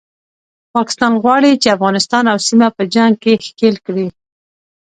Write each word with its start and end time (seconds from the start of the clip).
پاکستان 0.75 1.13
غواړي 1.23 1.51
چې 1.61 1.73
افغانستان 1.77 2.23
او 2.31 2.37
سیمه 2.47 2.67
په 2.77 2.83
جنګ 2.95 3.13
کې 3.23 3.33
ښکیل 3.45 3.75
کړي 3.85 4.07